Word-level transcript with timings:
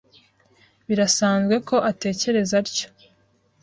Birasanzwe 0.87 1.55
ko 1.67 1.75
atekereza 1.91 2.53
atyo. 2.61 2.87